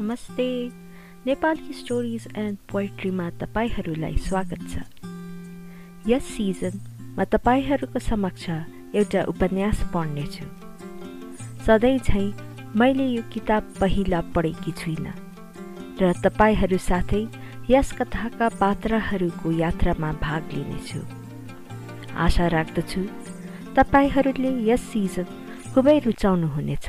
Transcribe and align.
नमस्ते। 0.00 0.46
Nepali 1.26 1.72
stories 1.72 2.26
and 2.36 2.56
पोइट्रीमा 2.72 3.28
तपाईँहरूलाई 3.40 4.16
स्वागत 4.16 4.66
छ। 4.68 4.82
यस 6.08 6.24
सिजन 6.32 6.74
म 7.16 7.24
तपाईँहरूको 7.24 7.98
समक्ष 7.98 8.44
एउटा 8.92 9.22
उपन्यास 9.32 9.80
पढ्नेछु। 9.94 10.44
सधैँ 11.66 11.98
झैँ 11.98 12.28
मैले 12.76 13.06
यो 13.06 13.22
किताब 13.32 13.72
पहिला 13.80 14.20
पढेकी 14.36 14.72
छुइनँ 14.76 15.16
र 16.00 16.12
तपाईँहरू 16.20 16.78
साथै 16.82 17.24
यस 17.70 17.92
कथाका 17.96 18.48
पात्रहरूको 18.60 19.50
यात्रामा 19.56 20.12
भाग 20.20 20.52
लिनेछु। 20.52 21.00
आशा 22.20 22.46
राख्दछु 22.52 23.00
तपाईँहरूले 23.76 24.56
यस 24.70 24.90
सिजन 24.92 25.26
खुबै 25.74 25.98
रुचाउनुहुनेछ। 26.04 26.86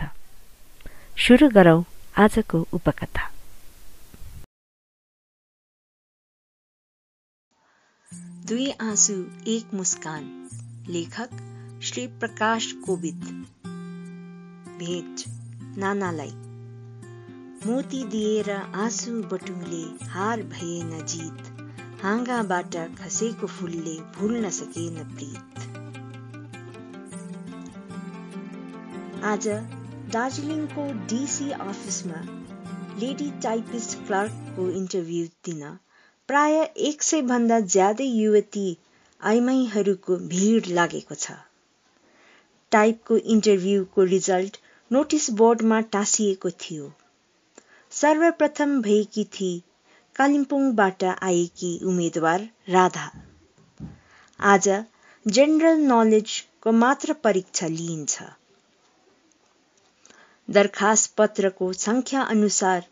सुरु 1.18 1.50
गरौँ। 1.50 1.84
आजको 2.18 2.68
उपकथा। 2.74 3.32
दुई 8.48 8.72
आँसु 8.72 9.14
एक 9.48 9.74
मुस्कान। 9.74 10.50
लेखक 10.90 11.30
श्री 11.84 12.08
प्रकाश 12.08 12.72
कोविद 12.72 13.24
भेट 14.80 15.24
नानालाई। 15.78 16.32
मोती 17.68 18.04
दिएर 18.04 18.52
आँसु 18.52 19.24
बटुले 19.24 20.06
हार 20.06 20.42
भएन 20.42 21.06
जित 21.06 21.68
हाँगाबाट 22.04 23.00
खसेको 23.00 23.48
फुलले 23.48 24.02
भुल्न 24.02 24.50
सकेन 24.50 25.16
प्रीत। 25.16 25.64
आज 29.24 29.77
दार्जिलिङको 30.12 30.84
डिसी 31.12 31.46
अफिसमा 31.54 32.20
लेडी 33.00 33.26
टाइपिस्ट 33.44 33.96
क्लर्कको 34.08 34.68
इन्टरभ्यू 34.72 35.26
दिन। 35.46 35.64
प्राय 36.30 36.56
एक 36.90 37.04
सय 37.04 37.22
भन्दा 37.32 37.58
ज्यादै 37.74 38.06
युवती 38.06 38.64
आइमाईहरूको 39.22 40.18
भिड 40.30 40.70
लागेको 40.78 41.16
छ। 41.16 41.36
टाइपको 42.72 43.18
इन्टरभ्यूको 43.36 44.08
रिजल्ट 44.14 44.62
नोटिस 44.92 45.30
बोर्डमा 45.42 45.82
टाँसिएको 45.98 46.54
थियो। 46.64 46.90
सर्वप्रथम 47.92 48.80
भएकी 48.82 49.28
थिए 49.34 49.62
कालिम्पोङबाट 50.16 51.04
आएकी 51.04 51.76
उम्मेद्वार 51.86 52.50
राधा। 52.70 53.08
आज 54.40 54.74
जेनरल 55.26 55.88
नलेजको 55.94 56.72
मात्र 56.82 57.22
परीक्षा 57.24 57.68
लिइन्छ। 57.78 58.34
दरखास्त 60.50 61.14
पत्रको 61.18 61.72
संख्या 61.74 62.22
अनुसार 62.22 62.86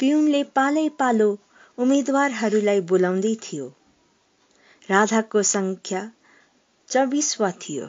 पिउनले 0.00 0.42
पालै 0.58 0.88
पालो 0.98 1.26
उम्मेद्वारहरूलाई 1.78 2.80
बोलाउँदै 2.80 3.34
थियो। 3.42 3.66
राधाको 4.88 5.42
संख्या 5.42 6.00
चौबिसवा 6.88 7.50
थियो। 7.64 7.86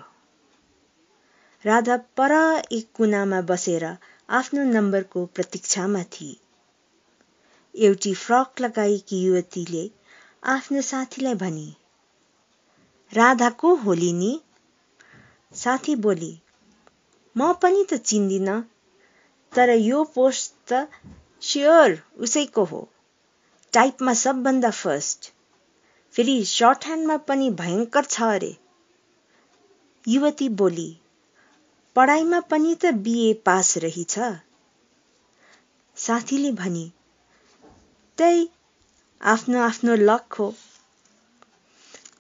राधा 1.66 1.98
पर 2.18 2.34
एक 2.72 2.88
कुनामा 2.94 3.42
बसेर 3.42 3.86
आफ्नो 4.30 4.64
नम्बरको 4.64 5.26
प्रतीक्षामा 5.26 6.04
थिए। 6.14 6.36
एउटी 7.76 8.14
फ्रक 8.14 8.62
लगाएकी 8.62 9.24
युवतीले 9.24 9.90
आफ्नो 10.44 10.82
साथीलाई 10.82 11.36
भनी 11.36 11.68
राधाको 13.14 13.76
होली 13.76 14.14
नि? 14.14 14.32
साथी 15.54 15.96
बोली 15.96 16.34
म 17.36 17.54
पनि 17.54 17.86
त 17.90 17.94
चिन्दिन। 18.04 18.50
तर 19.54 19.70
यो 19.70 20.04
पोस्ट 20.16 20.54
त 20.72 20.88
स्योर 21.42 21.98
उसैको 22.18 22.64
हो। 22.64 22.88
टाइपमा 23.74 24.14
सबभन्दा 24.14 24.72
फर्स्ट 24.72 25.32
फेरि 26.16 26.36
सर्ट 26.46 26.86
ह्यान्डमा 26.86 27.18
पनि 27.30 27.50
भयङ्कर 27.50 28.06
छ 28.06 28.22
अरे। 28.22 28.58
युवती 30.08 30.50
बोली 30.50 30.90
पढाइमा 31.96 32.40
पनि 32.40 32.76
त 32.76 32.92
बिए 33.06 33.34
पास 33.46 33.78
रहेछ? 33.78 34.20
साथीले 35.98 36.52
भनी 36.52 36.92
त्यही 38.18 38.50
आफ्नो 39.22 39.62
आफ्नो 39.62 39.96
लक 39.96 40.34
हो। 40.34 40.54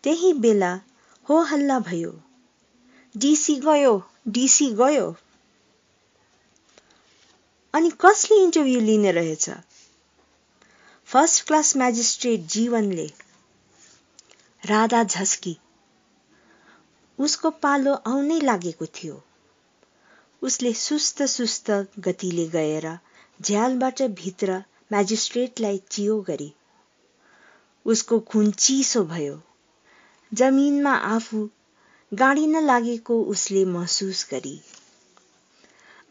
त्यही 0.04 0.34
बेला 0.34 0.74
हो 1.30 1.42
हल्ला 1.42 1.80
भयो। 1.80 2.14
डिसी 3.16 3.56
गयो 3.60 3.94
डिसी 4.28 4.70
गयो। 4.76 5.06
अनि 7.76 7.90
कसले 7.90 8.44
इन्टरभ्यू 8.44 8.80
लिने 8.80 9.12
रहेछ? 9.12 9.50
फर्स्ट 11.06 11.48
क्लास 11.48 11.78
म्याजिस्ट्रेट 11.78 12.40
जीवनले। 12.40 13.12
राधा 14.66 15.04
झस्की। 15.04 15.58
उसको 17.20 17.50
पालो 17.50 17.94
आउनै 17.94 18.40
लागेको 18.40 18.86
थियो। 18.86 19.24
उसले 20.42 20.74
सुस्त 20.74 21.24
सुस्त 21.24 21.72
गतिले 22.00 22.48
गएर 22.48 22.98
झ्यालबाट 23.42 24.02
भित्र 24.02 24.64
म्याजिस्ट्रेटलाई 24.92 25.82
चियो 25.92 26.22
गरी। 26.22 26.54
उसको 27.86 28.20
खुन 28.20 28.52
चिसो 28.52 29.04
भयो। 29.04 29.42
जमिनमा 30.34 30.94
आफू 30.94 31.50
गाडिन 32.14 32.64
लागेको 32.64 33.24
उसले 33.24 33.66
महसुस 33.66 34.28
गरी। 34.32 34.62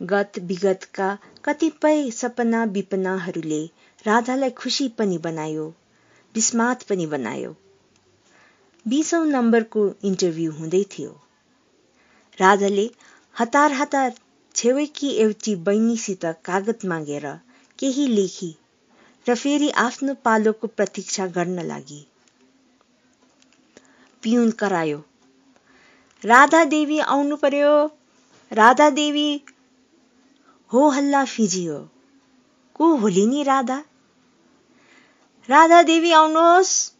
गत 0.00 0.38
विगतका 0.38 1.08
कतिपय 1.44 2.10
सपना 2.10 2.64
विपनाहरूले 2.72 3.64
राधालाई 4.04 4.50
खुसी 4.50 4.88
पनि 4.88 5.18
बनायो 5.18 5.66
विस्मात 6.34 6.82
पनि 6.82 7.06
बनायो। 7.06 7.54
बिसौँ 8.86 9.24
नम्बरको 9.26 9.84
इन्टरभ्यू 10.04 10.52
हुँदै 10.52 10.82
थियो। 10.92 11.10
राधाले 12.38 12.90
हतार 13.36 13.72
हतार 13.72 14.12
छेउकी 14.54 15.10
एउटी 15.16 15.54
बहिनीसित 15.64 16.24
कागत 16.44 16.84
मागेर 16.84 17.26
केही 17.78 18.06
लेखी 18.06 18.54
र 19.26 19.34
फेरि 19.34 19.70
आफ्नो 19.78 20.14
पालोको 20.24 20.66
प्रतीक्षा 20.66 21.26
गर्न 21.36 21.62
लागि। 21.62 22.04
पिउन 24.22 24.50
करायो 24.50 24.98
राधा 26.24 26.64
देवी 26.64 26.98
आउनु 27.08 27.36
पर्यो 27.36 27.72
राधा 28.52 28.90
देवी 28.90 29.26
हो 30.74 30.88
हल्ला 30.88 31.24
फिजियो। 31.24 31.90
को 32.74 32.96
होली 32.96 33.26
नि 33.26 33.42
राधा? 33.42 33.84
राधा 35.48 35.82
देवी 35.82 36.12
आउनुहोस्। 36.12 36.92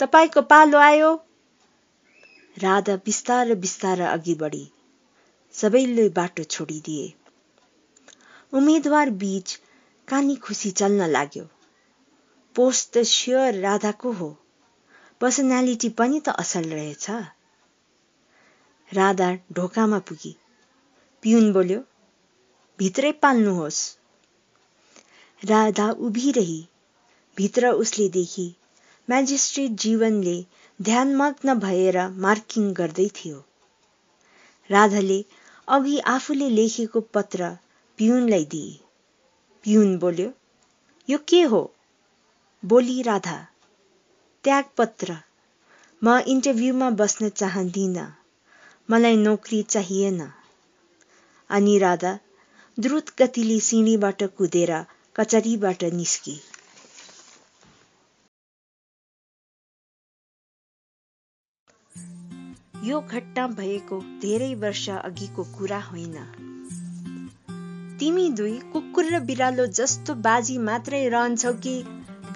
तपाईँको 0.00 0.42
पालो 0.42 0.78
आयो। 0.78 1.24
राधा 2.58 2.96
बिस्तार 2.96 3.54
बिस्तार 3.54 4.00
अघि 4.00 4.34
बढी। 4.34 4.70
सबैले 5.52 6.08
बाटो 6.08 6.44
छोडिदिए। 6.44 7.14
उम्मेद्वार 8.52 9.10
बीच 9.10 9.60
कानी 10.08 10.36
खुसी 10.36 10.70
चल्न 10.70 11.06
लाग्यो। 11.06 11.48
पोस्ट 12.54 12.94
त 12.94 12.98
स्योर 12.98 13.54
राधाको 13.54 14.12
हो। 14.12 14.38
पर्सनालिटी 15.20 15.88
पनि 15.88 16.20
त 16.20 16.28
असल 16.28 16.64
रहेछ। 16.64 17.10
राधा 18.92 19.38
ढोकामा 19.52 19.98
पुगी। 19.98 20.36
पिउन 21.22 21.52
बोल्यो 21.52 21.82
भित्रै 22.78 23.10
पाल्नुहोस्। 23.12 23.80
राधा 25.42 25.90
उभिरही 26.06 26.60
भित्र 27.36 27.68
उसले 27.82 28.08
देखी 28.08 28.46
म्याजिस्ट्रेट 29.08 29.70
जीवनले 29.70 30.34
ध्यानमग्न 30.80 31.54
भएर 31.58 31.98
मार्किङ 32.16 32.72
गर्दै 32.72 33.06
थियो। 33.08 33.38
राधाले 34.70 35.18
अघि 35.68 35.98
आफूले 36.06 36.48
लेखेको 36.50 37.00
पत्र 37.14 37.52
पिउनलाई 37.98 38.44
दिए। 38.44 38.74
पिउन 39.64 39.96
बोल्यो 39.98 40.32
यो 41.08 41.18
के 41.28 41.42
हो? 41.42 41.62
बोली 42.64 43.02
राधा 43.02 43.38
त्यागपत्र 44.44 45.18
म 46.02 46.18
इन्टरभ्यूमा 46.26 46.90
बस्न 46.90 47.28
चाहदिन 47.28 47.96
मलाई 48.88 49.16
नोकरी 49.16 49.62
चाहिएन। 49.62 50.20
अनि 51.50 51.78
राधा 51.78 52.18
द्रुत 52.78 53.10
गतिले 53.18 53.58
सिँढीबाट 53.60 54.22
कुदेर 54.38 54.70
कचरीबाट 55.16 55.82
निस्की। 55.94 56.32
यो 62.84 63.00
घटना 63.00 63.46
भएको 63.48 63.98
धेरै 64.22 64.54
वर्ष 64.54 64.88
अघिको 64.90 65.44
कुरा 65.58 65.78
होइन। 65.80 66.16
तिमी 68.00 68.28
दुई 68.30 68.58
कुकुर 68.72 69.04
र 69.04 69.20
बिरालो 69.20 69.66
जस्तो 69.72 70.14
बाजी 70.20 70.58
मात्रै 70.58 71.02
रहन्छौ 71.08 71.52
कि 71.58 71.76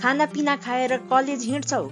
खानापिना 0.03 0.57
खाएर 0.57 0.97
कलेज 0.97 1.45
हिँड्छौ? 1.45 1.83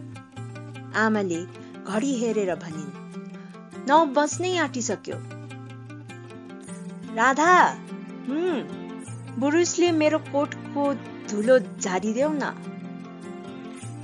आमाले 0.97 1.41
घडी 1.87 2.15
हेरेर 2.15 2.55
भनिन् 2.55 3.89
नौ 3.89 3.99
बज्नै 4.15 4.57
आँटिसक्यो। 4.59 5.19
राधा! 7.17 7.53
बुरुसले 8.27 9.91
मेरो 9.93 10.19
कोटको 10.27 10.93
धुलो 11.31 11.59
झारिदेऊ 11.59 12.31
न 12.33 12.51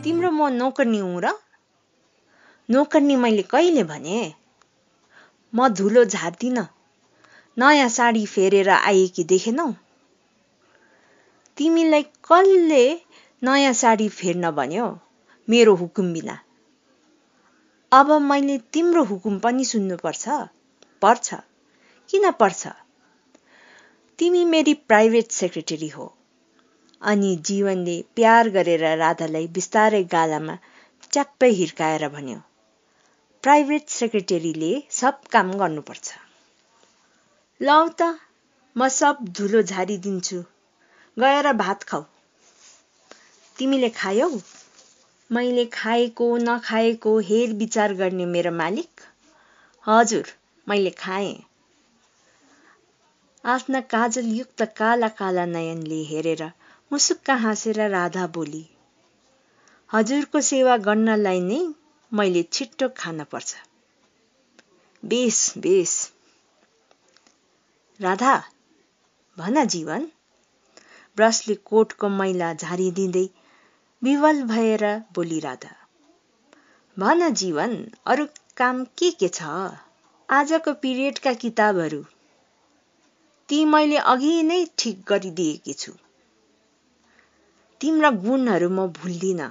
तिम्रो 0.05 0.31
म 0.31 0.49
नोकर्नी 0.53 0.99
हुँ 0.99 1.21
र 1.21 1.33
नोकर्नी 2.69 3.17
मैले 3.17 3.43
कहिले 3.45 3.85
भने 3.85 4.19
म 5.53 5.69
धुलो 5.69 6.05
झार्दिन 6.07 6.59
नयाँ 7.57 7.89
साडी 7.89 8.25
फेरेर 8.27 8.69
आएकी 8.71 9.25
देखेनौ 9.25 9.67
तिमीलाई 11.59 12.03
कसले 12.25 12.85
नयाँ 13.43 13.73
साडी 13.73 14.09
फेर्न 14.11 14.51
भन्यो 14.51 14.87
मेरो 15.49 15.75
हुकुम 15.75 16.13
बिना 16.13 16.39
अब 17.93 18.13
मैले 18.23 18.59
तिम्रो 18.73 19.05
हुकुम 19.05 19.39
पनि 19.39 19.65
सुन्नुपर्छ 19.65 20.39
पर्छ 21.03 21.35
किन 22.11 22.31
पर्छ 22.31 22.82
तिमी 24.19 24.45
मेरी 24.45 24.75
प्राइभेट 24.75 25.31
सेक्रेटरी 25.31 25.89
हो। 25.89 26.13
अनि 27.03 27.35
जीवनले 27.47 27.95
प्यार 28.15 28.49
गरेर 28.49 28.85
राधालाई 28.99 29.47
बिस्तारै 29.49 30.03
गालामा 30.13 30.57
च्याप्पै 31.13 31.51
हिर्काएर 31.51 32.09
भन्यो 32.09 32.39
प्राइभेट 33.45 33.89
सेक्रेटरीले 33.89 34.73
सब 34.91 35.21
काम 35.33 35.53
गर्नुपर्छ। 35.59 36.13
लौ 37.61 37.79
त 37.89 38.03
म 38.77 38.89
सब 38.89 39.25
धुलो 39.39 39.63
झारिदिन्छु 39.63 40.43
गएर 41.17 41.53
भात 41.53 41.83
खाऊ। 41.83 42.05
तिमीले 43.57 43.91
खायौ? 43.91 44.29
मैले 45.31 45.65
खाएको 45.73 46.37
नखाएको 46.37 47.19
हेर 47.31 47.53
विचार 47.55 47.95
गर्ने 47.95 48.27
मेरो 48.27 48.53
मालिक? 48.53 49.01
हजुर 49.87 50.33
मैले 50.67 50.91
खाएँ। 50.99 51.35
आफ्ना 53.45 53.81
काजलयुक्त 53.81 54.63
काला 54.77 55.09
काला 55.09 55.45
नयनले 55.45 56.01
हेरेर 56.03 56.43
मुसुक्क 56.91 57.31
हाँसेर 57.31 57.81
राधा 57.91 58.27
बोली 58.27 58.63
हजुरको 59.91 60.41
सेवा 60.41 60.77
गर्नलाई 60.77 61.41
नै 61.41 61.59
मैले 62.13 62.43
छिट्टो 62.53 62.89
खान 62.97 63.23
पर्छ। 63.25 63.55
Base 65.03 65.39
base. 65.59 65.95
राधा 68.01 68.37
भन 69.39 69.65
जीवन 69.67 70.07
ब्रसले 71.17 71.55
कोटको 71.65 72.09
मैला 72.09 72.53
झारिदिँदै 72.55 73.27
विवल 74.03 74.43
भएर 74.43 74.85
बोली 75.15 75.41
राधा 75.41 75.75
भन 76.97 77.29
जीवन 77.35 77.77
अरू 78.07 78.27
काम 78.57 78.85
के 78.99 79.11
के 79.11 79.29
छ? 79.29 79.43
आजको 80.29 80.73
पिरियडका 80.83 81.33
किताबहरू 81.43 82.05
ती 83.49 83.65
मैले 83.65 83.97
अघि 83.97 84.43
नै 84.43 84.67
ठिक 84.79 85.03
गरिदिएकी 85.09 85.73
छु। 85.73 85.93
तिम्रा 87.81 88.11
गुणहरू 88.11 88.69
म 88.69 88.87
भुल्दिनँ। 88.87 89.51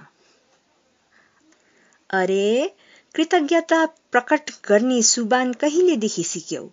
अरे 2.10 2.76
कृतज्ञता 3.16 3.86
प्रकट 3.86 4.52
गर्ने 4.68 5.02
सुबान 5.02 5.54
कहिलेदेखि 5.54 6.24
सिक्यौ? 6.24 6.70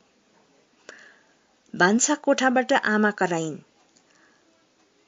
भान्सा 1.77 2.15
कोठाबाट 2.15 2.73
आमा 2.73 3.11
कराइन्। 3.11 3.57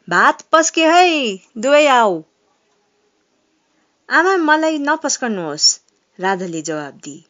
भात 0.08 0.42
पस्के 0.52 0.86
है 0.86 1.38
दुवै 1.58 1.86
आऊ। 1.86 2.22
आमा 4.08 4.36
मलाई 4.36 4.78
नपस्कनुहोस् 4.78 5.80
राधाले 6.20 6.62
जवाब 6.62 7.00
दिए। 7.04 7.24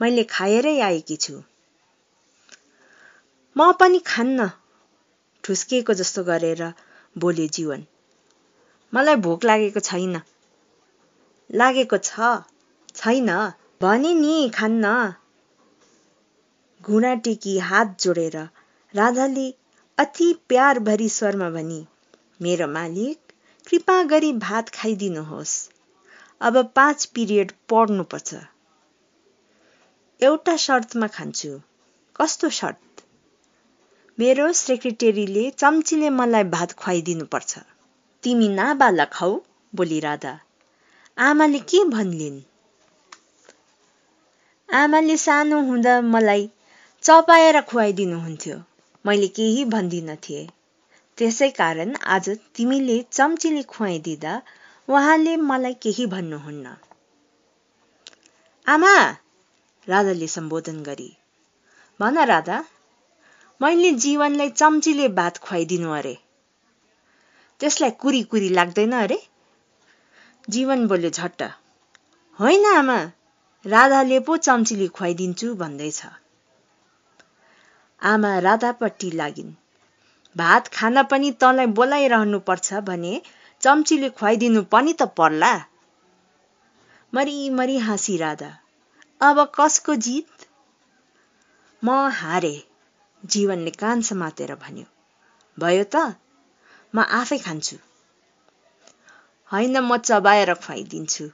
मैले 0.00 0.24
खाएरै 0.24 0.80
आएकी 0.80 1.16
छु। 1.16 1.42
म 3.60 3.72
पनि 3.72 3.98
खान्न। 3.98 4.50
ठुस्किएको 5.44 5.94
जस्तो 5.94 6.24
गरेर 6.24 6.72
बोले 7.18 7.48
जीवन। 7.48 7.84
मलाई 8.94 9.16
भोक 9.16 9.44
लागेको 9.44 9.80
छैन। 9.80 10.20
लागेको 11.54 11.98
छ। 11.98 12.10
छैन। 12.94 13.30
भने 13.82 14.14
नि 14.14 14.50
खान्न। 14.54 15.14
घुँडा 16.82 17.14
टेकी 17.14 17.58
हात 17.58 17.96
जोडेर 18.00 18.36
राधाले 18.94 19.54
अति 19.98 20.34
प्यार 20.48 20.78
भरी 20.78 21.08
स्वरमा 21.08 21.50
भनी 21.50 21.86
मेरो 22.42 22.66
मालिक 22.66 23.18
कृपा 23.68 24.02
गरी 24.02 24.32
भात 24.32 24.68
खाइदिनुहोस्। 24.68 25.70
अब 26.40 26.72
पाँच 26.76 27.04
पिरियड 27.04 27.52
पढ्नुपर्छ। 27.68 28.34
एउटा 30.20 30.56
शर्तमा 30.56 31.06
खान्छु। 31.06 31.60
कस्तो 32.16 32.48
शर्त? 32.48 32.89
मेरो 34.18 34.52
सेक्रेटेरीले 34.52 35.42
चम्चीले 35.50 36.08
मलाई 36.10 36.44
भात 36.44 36.72
खुवाइदिनुपर्छ। 36.72 37.58
तिमी 38.24 38.48
नाबालक 38.48 39.14
हौ 39.14 39.28
बोली 39.72 40.00
राधा। 40.00 40.32
आमाले 41.18 41.58
के 41.70 41.84
भन्लिन्? 41.84 42.40
आमाले 44.68 45.16
सानो 45.16 45.60
हुँदा 45.60 45.94
मलाई 46.00 46.50
चपाएर 47.02 47.60
खुवाइदिनुहुन्थ्यो। 47.60 48.56
मैले 49.04 49.28
केही 49.28 49.64
भन्दिन 49.64 50.14
थिएँ 50.16 50.48
त्यसै 51.18 51.50
कारण 51.50 51.94
आज 52.06 52.28
तिमीले 52.56 52.98
चम्चीले 53.12 53.62
खुवाइदिँदा 53.62 54.34
उहाँले 54.88 55.36
मलाई 55.36 55.74
केही 55.74 56.06
भन्नुहुन्न। 56.06 56.74
आमा 58.66 58.92
राधाले 59.88 60.26
सम्बोधन 60.26 60.82
गरी 60.82 61.10
भन 62.00 62.18
राधा 62.24 62.58
मैले 63.62 63.92
जीवनलाई 63.92 64.50
चम्चीले 64.50 65.08
भात 65.08 65.38
खुवाइदिनु 65.38 65.90
अरे। 65.90 66.18
त्यसलाई 67.60 67.90
कुरी 67.90 68.22
कुरी 68.22 68.48
लाग्दैन 68.48 68.92
अरे। 68.92 69.28
जीवन 70.50 70.86
बोल्यो 70.86 71.10
झट्ट। 71.10 71.42
होइन 72.40 72.64
आमा 72.64 73.12
राधाले 73.66 74.20
पो 74.20 74.36
चम्चीले 74.36 74.88
खुवाइदिन्छु 74.88 75.54
भन्दैछ। 75.54 76.02
आमा 78.02 78.38
राधापट्टि 78.38 79.10
लागिन्। 79.10 79.52
भात 80.36 80.68
खान 80.68 81.02
पनि 81.02 81.30
तँलाई 81.30 81.66
बोलाइरहनु 81.66 82.38
पर्छ 82.38 82.74
भने 82.74 83.22
चम्चीले 83.60 84.10
खुवाइदिनु 84.10 84.62
पनि 84.62 84.92
त 84.92 85.02
पर्ला। 85.02 85.64
मरी 87.14 87.78
हाँसी 87.78 88.16
राधा। 88.16 88.58
अब 89.20 89.52
कसको 89.60 89.94
जित? 89.94 90.48
म 91.84 91.90
हारे। 91.90 92.69
जीवनले 93.24 93.70
कान 93.70 94.00
समातेर 94.02 94.54
भन्यो 94.54 94.84
भयो 95.58 95.84
त 95.84 95.96
म 96.94 96.98
आफै 96.98 97.38
खान्छु। 97.38 97.76
होइन 99.52 99.74
म 99.78 99.96
चबाएर 99.96 100.54
खुवाइदिन्छु। 100.54 101.26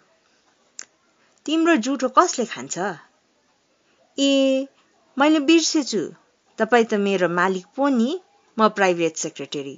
तिम्रो 1.46 1.76
जुठो 1.76 2.08
कसले 2.08 2.44
खान्छ? 2.44 2.76
ए 4.18 4.30
मैले 5.16 5.40
बिर्सेछु। 5.40 6.02
तपाईँ 6.58 6.86
त 6.90 6.94
मेरो 6.94 7.28
मालिक 7.28 7.66
पो 7.76 7.88
नि 7.88 8.10
म 8.56 8.68
प्राइभेट 8.68 9.16
सेक्रेटरी। 9.16 9.76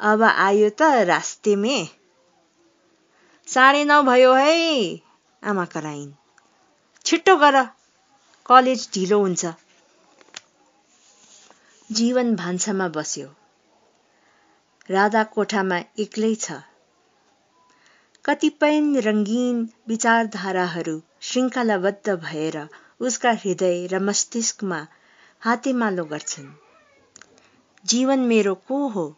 अब 0.00 0.22
आयो 0.22 0.70
त 0.70 0.82
रास्तेमे 1.12 1.78
साढे 3.48 3.84
नौ 3.84 4.02
भयो 4.02 4.32
है 4.34 4.56
आमा 5.42 5.64
कराइन्। 5.64 6.10
छिट्टो 7.04 7.36
गर 7.36 7.62
कलेज 8.46 8.88
ढिलो 8.94 9.18
हुन्छ। 9.20 9.44
जीवन 11.92 12.36
भान्सामा 12.36 12.88
बस्यो। 12.88 13.28
राधा 14.90 15.24
कोठामा 15.24 15.78
एक्लै 15.98 16.34
छ। 16.34 16.52
कतिपय 18.24 19.00
रङ्गीन 19.00 19.68
विचारधाराहरू 19.88 21.02
श्रृङ्खलाबद्ध 21.20 22.14
भएर 22.14 22.68
उसका 23.00 23.30
हृदय 23.30 23.86
र 23.86 23.98
मस्तिष्कमा 23.98 24.86
हातेमालो 25.40 26.04
गर्छन्। 26.04 26.50
जीवन 27.84 28.18
मेरो 28.18 28.54
को 28.54 28.88
हो? 28.88 29.16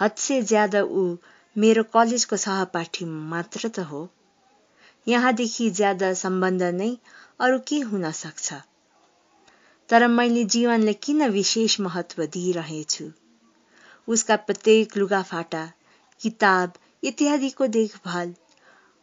हदसे 0.00 0.42
ज्यादा 0.42 0.82
ऊ 0.82 1.16
मेरो 1.58 1.82
कलेजको 1.82 2.36
सहपाठी 2.36 3.04
मात्र 3.04 3.68
त 3.68 3.78
हो। 3.78 4.08
यहाँदेखि 5.08 5.70
ज्यादा 5.70 6.14
सम्बन्ध 6.14 6.62
नै 6.62 6.96
अरू 7.40 7.58
के 7.58 7.80
हुन 7.80 8.10
सक्छ? 8.10 8.52
तर 9.88 10.06
मैले 10.06 10.44
जीवनलाई 10.44 10.94
किन 10.94 11.28
विशेष 11.28 11.80
महत्व 11.80 12.24
दिइरहेछु? 12.26 13.10
उसका 14.08 14.36
प्रत्येक 14.36 14.96
लुगाफाटा 14.96 15.72
किताब 16.20 16.72
इत्यादिको 17.04 17.66
देखभाल 17.66 18.34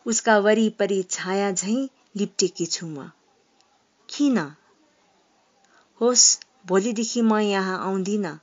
उसका 0.05 0.38
वरिपरि 0.39 1.03
छाया 1.09 1.51
झैँ 1.51 1.89
लिप्टेकी 2.15 2.65
छु 2.65 2.88
म। 2.88 3.12
किन? 4.09 4.38
होस् 6.01 6.39
भोलिदेखि 6.65 7.21
म 7.21 7.38
यहाँ 7.38 7.79
आउँदिन। 7.86 8.39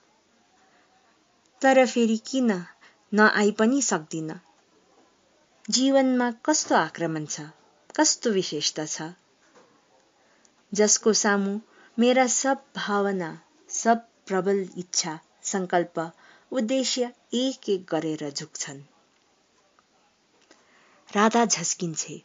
तर 1.62 1.86
फेरि 1.86 2.16
किन 2.16 2.64
नआई 3.14 3.50
पनि 3.50 3.82
सक्दिन? 3.82 4.40
जीवनमा 5.70 6.30
कस्तो 6.30 6.74
आक्रमण 6.74 7.26
छ? 7.26 7.40
कस्तो 7.96 8.30
विशेषता 8.30 8.86
छ? 8.86 9.02
जसको 10.74 11.12
सामु 11.12 11.58
मेरा 11.98 12.26
सब 12.26 12.64
भावना 12.76 13.42
सब 13.68 14.08
प्रबल 14.26 14.68
इच्छा 14.76 15.18
सङ्कल्प 15.42 16.12
उद्देश्य 16.52 17.12
एक 17.34 17.68
एक 17.68 17.86
गरेर 17.90 18.30
झुक्छन्। 18.30 18.80
राधा 21.16 21.44
झस्किन्छे। 21.44 22.22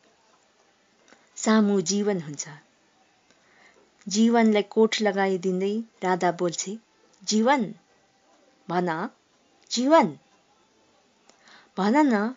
सामु 1.35 1.81
जीवन 1.81 2.21
हुन्छ। 2.21 2.47
जीवनलाई 4.07 4.61
कोट 4.61 4.95
लगाइदिँदै 5.01 5.83
राधा 6.03 6.31
बोल्छे 6.31 6.77
जीवन? 7.23 7.75
भन 8.69 9.09
जीवन? 9.71 10.17
भन 11.77 11.97
न। 11.97 12.35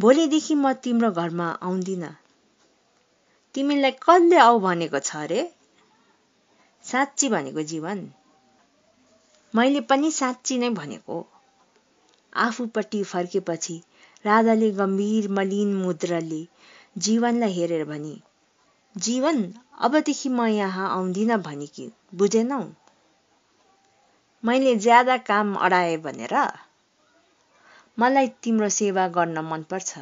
भोलिदेखि 0.00 0.54
म 0.54 0.72
तिम्रो 0.72 1.10
घरमा 1.10 1.50
आउँदिन। 1.50 2.14
तिमीलाई 3.54 3.90
कसले 3.90 4.36
आऊ 4.36 4.60
भनेको 4.60 4.98
छ 4.98 5.16
अरे? 5.16 5.57
साँच्ची 6.88 7.28
भनेको 7.28 7.62
जीवन। 7.62 7.98
मैले 9.54 9.80
पनि 9.80 10.10
साँच्ची 10.10 10.58
नै 10.58 10.68
भनेको 10.70 11.16
आफूपट्टि 12.36 13.02
फर्केपछि 13.04 13.82
राधाले 14.24 14.70
गम्भीर 14.70 15.28
मलिन 15.28 15.74
मुद्राले 15.74 16.46
जीवनलाई 16.98 17.52
हेरेर 17.52 17.84
भनी 17.84 18.20
जीवन 18.96 19.42
अबदेखि 19.78 20.28
म 20.28 20.46
यहाँ 20.46 20.90
आउँदिन 20.90 21.36
भने 21.36 21.66
कि 21.66 21.90
बुझेनौ? 22.14 22.60
मैले 24.44 24.74
ज्यादा 24.76 25.16
काम 25.16 25.54
अडाए 25.56 25.96
भनेर? 25.96 26.34
मलाई 27.98 28.28
तिम्रो 28.42 28.68
सेवा 28.68 29.08
गर्न 29.08 29.38
मनपर्छ 29.38 29.98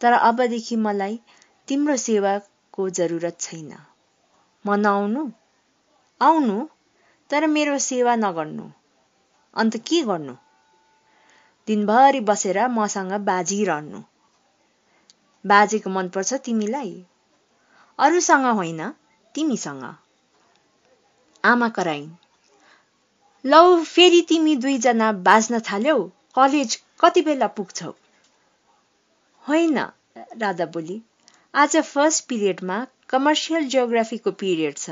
तर 0.00 0.12
अबदेखि 0.12 0.76
मलाई 0.76 1.20
तिम्रो 1.68 1.96
सेवाको 1.96 2.88
जरुरत 2.90 3.40
छैन। 3.40 3.72
म 4.66 4.74
नआउनु 4.74 5.30
आउनु 6.22 6.56
तर 7.30 7.46
मेरो 7.46 7.78
सेवा 7.84 8.14
नगर्नु। 8.16 8.70
अन्त 9.56 9.76
के 9.88 10.00
गर्नु? 10.02 10.34
दिनभरि 11.68 12.20
बसेर 12.28 12.58
मसँग 12.68 13.12
बाजी 13.26 13.64
रहनु 13.64 14.02
बाजेको 15.44 15.90
मनपर्छ 15.90 16.34
तिमीलाई? 16.44 16.92
अरूसँग 17.98 18.46
होइन 18.56 18.82
तिमीसँग। 19.34 19.84
आमा 21.44 21.68
कराइन्। 21.76 22.10
लौ 23.44 23.62
फेरि 23.84 24.20
तिमी 24.28 24.56
दुईजना 24.56 25.12
बाज्न 25.26 25.60
थाल्यौ? 25.60 25.98
कलेज 26.36 26.76
कति 27.00 27.22
बेला 27.22 27.46
पुग्छौ? 27.56 27.90
होइन 29.44 29.78
राधा 30.38 30.66
बोली 30.66 31.00
आज 31.54 31.76
फर्स्ट 31.84 32.26
पिरियडमा 32.28 32.76
कमर्सियल 33.08 33.68
जियोग्राफीको 33.68 34.30
पिरियड 34.42 34.76
छ। 34.76 34.90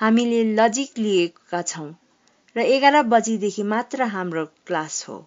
हामीले 0.00 0.44
लजिक 0.44 0.98
लिएका 0.98 1.62
छौँ 1.62 1.94
र 2.56 2.60
एघार 2.60 3.02
बजीदेखि 3.02 3.62
मात्र 3.62 4.02
हाम्रो 4.02 4.44
क्लास 4.44 5.08
हो। 5.08 5.26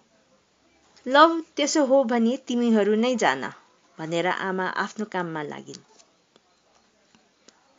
लौ 1.06 1.40
त्यसो 1.56 1.84
हो 1.84 2.04
भने 2.04 2.36
तिमीहरू 2.36 2.94
नै 2.94 3.14
जान 3.16 3.44
भनेर 3.98 4.26
आमा 4.26 4.66
आफ्नो 4.66 5.04
काममा 5.04 5.42
लागिन्। 5.42 5.82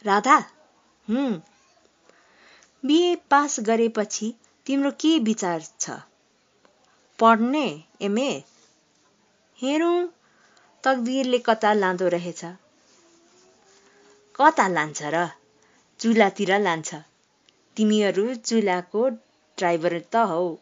राधा 0.06 0.38
हुँ। 1.08 1.42
बिए 2.86 3.16
पास 3.16 3.60
गरेपछि 3.60 4.34
तिम्रो 4.66 4.92
के 4.92 5.20
विचार 5.20 5.62
छ? 5.80 5.90
पढ्ने 7.20 7.84
एमए? 8.02 8.44
हेरौँ 9.62 10.08
तकदिरले 10.84 11.40
कता 11.40 11.74
लाँदो 11.74 12.08
रहेछ। 12.08 12.46
कता 14.36 14.68
लान्छ 14.68 15.02
र? 15.04 15.30
चुलातिर 16.04 16.60
लान्छ। 16.60 16.96
तिमीहरू 17.78 18.36
चुलाको 18.36 19.10
ड्राइभर 19.10 20.00
त 20.00 20.16
हौ। 20.16 20.58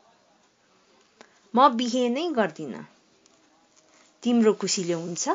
म 1.55 1.69
बिहे 1.69 2.10
नै 2.10 2.29
गर्दिन। 2.29 2.86
तिम्रो 4.24 4.53
खुसीले 4.53 4.93
हुन्छ। 4.93 5.29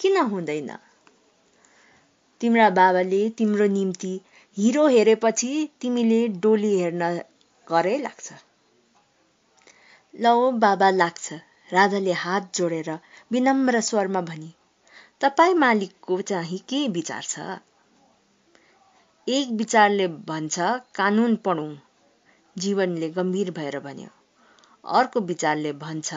किन 0.00 0.16
हुँदैन? 0.16 0.70
तिम्रा 2.40 2.70
बाबाले 2.70 3.30
तिम्रो 3.30 3.66
निम्ति 3.66 4.20
हिरो 4.58 4.86
हेरेपछि 4.88 5.70
तिमीले 5.80 6.28
डोली 6.28 6.80
हेर्न 6.80 7.20
घरै 7.68 7.98
लाग्छ। 7.98 8.32
लौ 10.20 10.50
बाबा 10.50 10.90
लाग्छ। 10.90 11.32
राधाले 11.72 12.12
हात 12.12 12.52
जोडेर 12.54 12.98
विनम्र 13.32 13.80
स्वरमा 13.80 14.20
भनी 14.20 14.54
तपाईँ 15.20 15.54
मालिकको 15.54 16.20
चाहिँ 16.20 16.58
के 16.58 16.88
विचार 16.88 17.22
छ? 17.22 17.38
एक 19.28 19.48
विचारले 19.48 20.08
भन्छ 20.08 20.58
कानुन 20.94 21.36
पढौँ। 21.36 21.78
जीवनले 22.58 23.08
गम्भीर 23.10 23.50
भएर 23.50 23.78
भन्यो। 23.80 24.08
अर्को 24.88 25.20
विचारले 25.20 25.72
भन्छ 25.72 26.10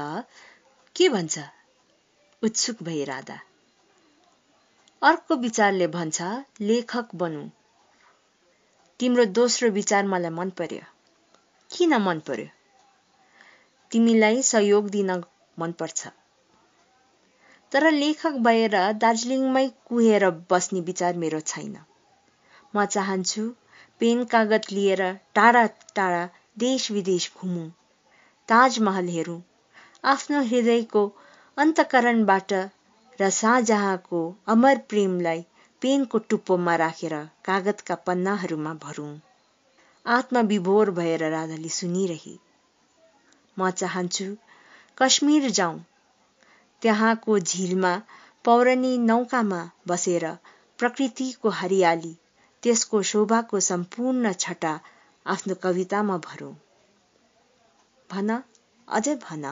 के 0.95 1.09
भन्छ? 1.09 1.39
उत्सुक 2.43 2.83
भई 2.83 3.03
राधा। 3.03 3.39
अर्को 5.01 5.35
विचारले 5.35 5.87
भन्छ 5.87 6.21
लेखक 6.61 7.15
बनौ। 7.15 7.49
तिम्रो 8.99 9.25
दोस्रो 9.25 9.69
विचार 9.69 10.05
मलाई 10.05 10.29
मन 10.29 10.49
पर्यो। 10.49 10.81
किन 11.71 11.97
मन 11.97 12.19
पर्यो? 12.19 12.47
तिमीलाई 13.91 14.41
सहयोग 14.41 14.89
दिन 14.89 15.23
मनपर्छ 15.59 16.07
तर 17.71 17.91
लेखक 17.91 18.31
भएर 18.31 18.93
दार्जिलिङमै 18.93 19.69
कुहेर 19.85 20.29
बस्ने 20.29 20.81
विचार 20.81 21.15
मेरो 21.15 21.39
छैन। 21.39 21.77
म 22.77 22.86
चाहन्छु 22.96 23.43
पेन 24.01 24.24
कागज 24.31 24.72
लिएर 24.77 25.03
टाढा 25.36 25.65
टाढा 26.00 26.24
देश 26.63 26.89
विदेश 26.91 27.31
घुमौँ। 27.41 27.69
ताजमहल 28.50 29.07
हेरौँ। 29.10 29.41
आफ्नो 30.03 30.41
हृदयको 30.50 31.03
अन्तकरणबाट 31.57 32.53
र 33.19 33.29
शाहजहाँको 33.38 34.19
अमर 34.48 34.77
प्रेमलाई 34.89 35.46
पेनको 35.81 36.19
टुप्पोमा 36.29 36.75
राखेर 36.81 37.15
कागजका 37.46 37.96
पन्नाहरूमा 38.07 38.74
भरौँ। 38.84 39.13
आत्मविभोर 40.05 40.91
भएर 41.00 41.24
राधाले 41.31 41.69
सुनिरहे। 41.77 42.36
म 43.57 43.69
चाहन्छु 43.81 44.27
कश्मीर 44.98 45.50
जाउँ। 45.60 45.79
त्यहाँको 46.81 47.39
झिलमा 47.39 47.93
पौरनी 48.46 48.98
नौकामा 49.05 49.62
बसेर 49.88 50.25
प्रकृतिको 50.79 51.50
हरियाली 51.60 52.15
त्यसको 52.63 53.01
शोभाको 53.01 53.59
सम्पूर्ण 53.59 54.33
छटा 54.33 54.79
आफ्नो 55.25 55.55
कवितामा 55.55 56.17
भरौँ। 56.17 56.53
भन 58.09 58.41
अझै 58.87 59.15
भन। 59.15 59.45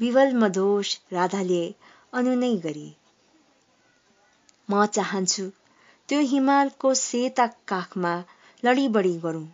विवल 0.00 0.34
मधोष 0.34 0.96
राधाले 1.12 1.74
अनुनय 2.12 2.56
गरी। 2.56 2.96
म 4.70 4.86
चाहन्छु 4.86 5.50
त्यो 6.08 6.20
हिमालको 6.20 6.94
सेता 6.94 7.46
काखमा 7.46 8.24
लडीबडी 8.64 9.18
गरौँ। 9.18 9.46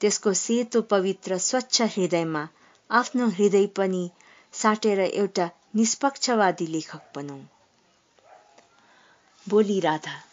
त्यसको 0.00 0.32
सेतो 0.32 0.82
पवित्र 0.82 1.38
स्वच्छ 1.38 1.82
हृदयमा 1.82 2.48
आफ्नो 2.90 3.28
हृदय 3.28 3.66
पनि 3.66 4.10
साटेर 4.52 5.00
एउटा 5.00 5.50
निष्पक्षवादी 5.76 6.66
लेखक 6.66 7.02
बनौ। 7.16 7.38
बोली 9.48 9.80
राधा। 9.80 10.29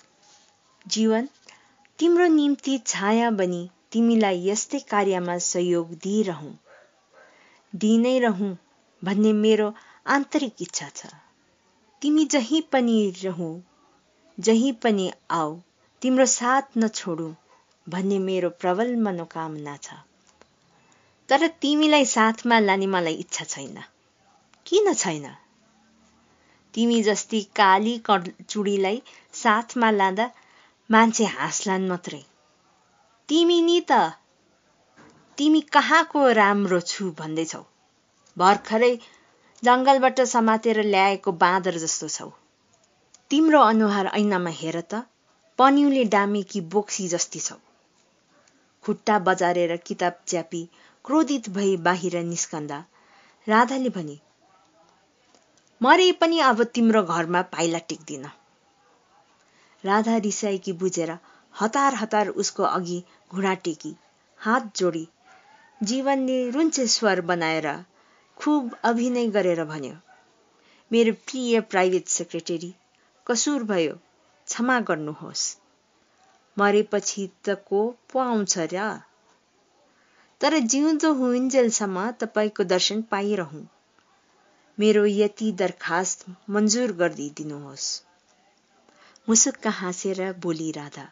जीवन 0.87 1.27
तिम्रो 1.99 2.27
निम्ति 2.27 2.77
छाया 2.85 3.29
बनी 3.31 3.69
तिमीलाई 3.91 4.47
यस्तै 4.47 4.79
कार्यमा 4.79 5.37
सहयोग 5.37 5.89
दिइरहँ। 5.93 6.59
दिनै 7.75 8.19
रहँ 8.19 8.57
भन्ने 9.03 9.33
मेरो 9.33 9.73
आन्तरिक 10.07 10.61
इच्छा 10.61 10.89
छ। 10.89 11.05
तिमी 12.01 12.25
जहीँ 12.25 12.61
पनि 12.71 13.13
रहँ 13.23 13.63
जहीँ 14.39 14.71
पनि 14.73 15.11
आऊ 15.31 15.59
तिम्रो 16.01 16.25
साथ 16.25 16.77
नछोडु 16.77 17.35
भन्ने 17.89 18.19
मेरो 18.19 18.49
प्रबल 18.49 18.95
मनोकामना 18.95 19.77
छ। 19.77 19.99
तर 21.29 21.47
तिमीलाई 21.47 22.05
साथमा 22.05 22.59
लाने 22.59 22.87
मलाई 22.87 23.13
इच्छा 23.13 23.45
छैन। 23.45 23.83
किन 24.65 24.93
छैन? 24.93 25.27
तिमी 26.73 27.03
जस्ती 27.03 27.41
काली 27.41 28.01
चुडीलाई 28.49 29.01
साथमा 29.33 29.91
लाँदा 29.91 30.31
मान्छे 30.91 31.25
हाँस्लान् 31.25 31.87
मात्रै। 31.87 32.19
तिमी 33.29 33.61
नि 33.61 33.79
त 33.91 33.91
तिमी 35.37 35.61
कहाँको 35.61 36.31
राम्रो 36.31 36.79
छु 36.81 37.11
भन्दैछौ? 37.11 37.61
भर्खरै 38.37 38.91
जङ्गलबाट 39.63 40.21
समातेर 40.21 40.81
ल्याएको 40.83 41.31
बाँदर 41.31 41.77
जस्तो 41.77 42.07
छौ। 42.07 42.29
तिम्रो 43.31 43.61
अनुहार 43.61 44.07
ऐनामा 44.13 44.49
हेर 44.49 44.79
त 44.81 45.03
पन्युले 45.59 46.03
डामेकी 46.05 46.61
बोक्सी 46.61 47.07
जस्ती 47.07 47.39
छौ। 47.39 47.59
खुट्टा 48.83 49.19
बजारेर 49.19 49.77
किताब 49.77 50.23
च्यापी 50.27 50.63
क्रोधित 51.05 51.49
भई 51.49 51.77
बाहिर 51.77 52.19
निस्कन्दा 52.23 52.83
राधाले 53.47 53.89
भनी 53.89 54.19
मरे 55.81 56.11
पनि 56.11 56.39
अब 56.39 56.63
तिम्रो 56.63 57.03
घरमा 57.03 57.41
पाइला 57.41 57.79
टिक्दिन। 57.89 58.25
राधा 59.85 60.17
रिसाएकी 60.17 60.73
बुझेर 60.73 61.17
हतार 61.59 61.93
हतार 61.93 62.27
उसको 62.27 62.63
अघि 62.63 63.03
घुँडा 63.31 63.53
टेकी 63.53 63.95
हात 64.37 64.71
जोडी 64.75 65.07
जीवनले 65.83 66.49
रुन्चे 66.49 66.87
स्वर 66.87 67.21
बनाएर 67.21 67.85
खुब 68.37 68.75
अभिनय 68.83 69.27
गरेर 69.27 69.63
भन्यो 69.63 69.93
मेरो 70.91 71.13
प्रिय 71.13 71.59
प्राइभेट 71.61 72.07
सेक्रेटरी 72.07 72.75
कसुर 73.27 73.63
भयो 73.63 73.93
क्षमा 74.47 74.79
गर्नुहोस्। 74.79 75.57
मरेपछि 76.57 77.29
त 77.45 77.49
को 77.49 77.95
पो 78.13 78.19
आउँछ 78.19 78.57
र? 78.57 78.99
तर 80.41 80.59
जिउँदो 80.59 81.13
हुइन्जेलसम्म 81.13 82.11
तपाईँको 82.11 82.63
दर्शन 82.63 83.01
पाइरहँ। 83.01 83.69
मेरो 84.79 85.05
यति 85.05 85.51
दरखास्त 85.51 86.25
मन्जुर 86.49 86.91
गरिदिनुहोस्। 86.91 88.06
मुसुक्क 89.29 89.67
हाँसेर 89.67 90.33
बोली 90.33 90.71
राधा 90.71 91.11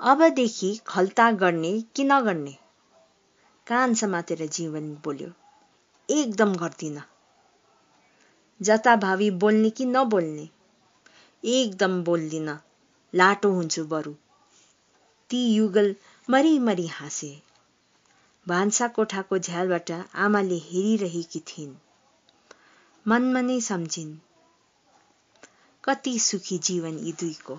अबदेखि 0.00 0.80
खल्ता 0.86 1.32
गर्ने 1.32 1.80
कि 1.80 2.04
नगर्ने? 2.04 2.56
कान 3.66 3.94
समातेर 3.94 4.46
जीवन 4.46 4.94
बोल्यो 4.94 5.28
एकदम 6.10 6.54
गर्दिन। 6.54 7.02
जताभावी 8.62 9.30
बोल्ने 9.30 9.70
कि 9.70 9.84
नबोल्ने 9.84 10.48
एकदम 11.44 12.04
बोल्दिन। 12.04 12.58
लाटो 13.14 13.52
हुन्छु 13.52 13.84
बरु। 13.84 14.14
ती 15.30 15.54
युगल 15.54 15.96
मरिमरि 16.30 16.86
हाँसे। 16.86 17.42
भान्सा 18.48 18.88
कोठाको 18.88 19.38
झ्यालबाट 19.38 19.90
आमाले 20.14 20.58
हेरिरहेकी 20.58 21.40
थिइन्। 21.40 21.74
मनमा 23.08 23.40
नै 23.40 23.60
सम्झिन् 23.60 24.16
कति 25.84 26.18
सुखी 26.18 26.58
जीवन 26.58 26.98
यी 26.98 27.12
दुईको? 27.12 27.58